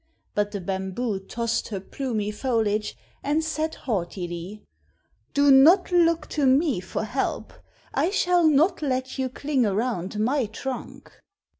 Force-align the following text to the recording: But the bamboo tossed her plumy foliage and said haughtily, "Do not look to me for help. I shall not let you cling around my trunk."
But 0.33 0.49
the 0.49 0.59
bamboo 0.61 1.19
tossed 1.19 1.67
her 1.67 1.79
plumy 1.79 2.31
foliage 2.31 2.97
and 3.23 3.43
said 3.43 3.75
haughtily, 3.75 4.63
"Do 5.35 5.51
not 5.51 5.91
look 5.91 6.27
to 6.29 6.47
me 6.47 6.79
for 6.79 7.03
help. 7.03 7.53
I 7.93 8.09
shall 8.09 8.47
not 8.47 8.81
let 8.81 9.19
you 9.19 9.29
cling 9.29 9.63
around 9.63 10.17
my 10.19 10.47
trunk." 10.47 11.11